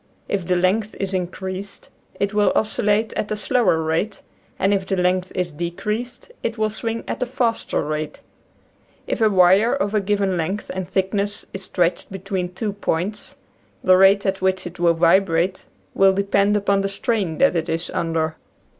[0.27, 1.89] If the length is increased
[2.19, 4.23] it will oscillate at a slower rate,
[4.57, 8.19] and if the length is decreased it will swing at a faster rate.
[9.05, 13.35] If a wire of a given length and thickness is stretched between two points
[13.83, 17.91] the rate at which it will vibrate will depend upon the strain that it is
[17.91, 18.37] under.